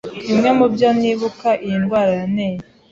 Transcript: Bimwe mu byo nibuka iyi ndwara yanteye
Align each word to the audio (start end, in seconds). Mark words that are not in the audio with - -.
Bimwe 0.27 0.49
mu 0.57 0.65
byo 0.73 0.89
nibuka 0.99 1.49
iyi 1.65 1.77
ndwara 1.81 2.11
yanteye 2.19 2.57